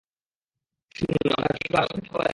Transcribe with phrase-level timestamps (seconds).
[0.95, 2.29] শুনুন, আমরা কি একটু আড়ালে থাকতে পারি?